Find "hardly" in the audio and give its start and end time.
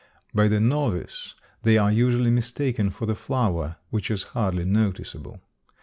4.33-4.65